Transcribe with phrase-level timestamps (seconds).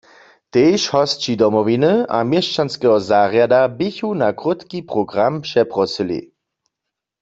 [0.53, 6.21] Tež hosći Domowiny a měšćanskeho zarjada běchu na krótki program přeprosyli.